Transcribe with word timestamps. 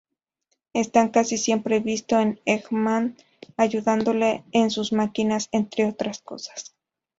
Están 0.73 1.09
casi 1.09 1.37
siempre 1.37 1.79
visto 1.79 2.15
con 2.15 2.39
Eggman, 2.45 3.17
ayudándole 3.55 4.43
en 4.51 4.71
sus 4.71 4.93
máquinas, 4.93 5.47
entre 5.51 5.85
otras 5.85 6.23
cosas. 6.23 6.73